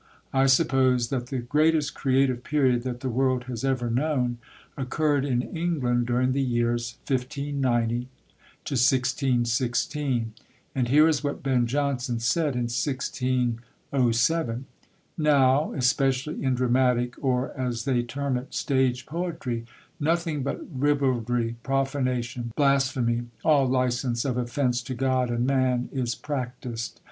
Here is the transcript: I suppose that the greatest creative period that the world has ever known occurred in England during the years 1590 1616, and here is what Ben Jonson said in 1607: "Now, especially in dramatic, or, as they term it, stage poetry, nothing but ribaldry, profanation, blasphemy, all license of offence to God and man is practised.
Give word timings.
I 0.33 0.47
suppose 0.47 1.09
that 1.09 1.27
the 1.27 1.37
greatest 1.37 1.93
creative 1.93 2.43
period 2.43 2.81
that 2.81 3.01
the 3.01 3.07
world 3.09 3.43
has 3.43 3.63
ever 3.63 3.87
known 3.87 4.39
occurred 4.75 5.23
in 5.25 5.43
England 5.55 6.07
during 6.07 6.31
the 6.31 6.41
years 6.41 6.97
1590 7.05 8.07
1616, 8.67 10.33
and 10.73 10.87
here 10.87 11.07
is 11.07 11.23
what 11.23 11.43
Ben 11.43 11.67
Jonson 11.67 12.19
said 12.19 12.55
in 12.55 12.61
1607: 12.69 14.65
"Now, 15.19 15.71
especially 15.73 16.43
in 16.43 16.55
dramatic, 16.55 17.23
or, 17.23 17.51
as 17.55 17.85
they 17.85 18.01
term 18.01 18.37
it, 18.37 18.55
stage 18.55 19.05
poetry, 19.05 19.65
nothing 19.99 20.41
but 20.41 20.65
ribaldry, 20.75 21.57
profanation, 21.61 22.51
blasphemy, 22.55 23.27
all 23.45 23.67
license 23.67 24.25
of 24.25 24.35
offence 24.35 24.81
to 24.81 24.95
God 24.95 25.29
and 25.29 25.45
man 25.45 25.89
is 25.93 26.15
practised. 26.15 26.99